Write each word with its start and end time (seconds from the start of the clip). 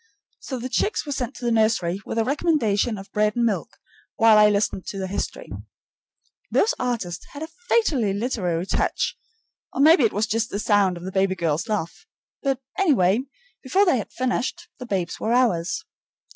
So 0.39 0.57
the 0.57 0.67
chicks 0.67 1.05
were 1.05 1.11
sent 1.11 1.35
to 1.35 1.45
the 1.45 1.51
nursery, 1.51 2.01
with 2.07 2.17
a 2.17 2.23
recommendation 2.23 2.97
of 2.97 3.11
bread 3.11 3.35
and 3.35 3.45
milk, 3.45 3.77
while 4.15 4.35
I 4.35 4.49
listened 4.49 4.87
to 4.87 4.97
their 4.97 5.05
history. 5.07 5.51
Those 6.49 6.73
artists 6.79 7.23
had 7.33 7.43
a 7.43 7.49
fatally 7.69 8.11
literary 8.11 8.65
touch, 8.65 9.15
or 9.71 9.79
maybe 9.79 10.03
it 10.03 10.11
was 10.11 10.25
just 10.25 10.49
the 10.49 10.57
sound 10.57 10.97
of 10.97 11.03
the 11.03 11.11
baby 11.11 11.35
girl's 11.35 11.69
laugh, 11.69 12.07
but, 12.41 12.59
anyway, 12.79 13.19
before 13.61 13.85
they 13.85 13.99
had 13.99 14.11
finished, 14.11 14.69
the 14.79 14.87
babes 14.87 15.19
were 15.19 15.33
ours. 15.33 15.85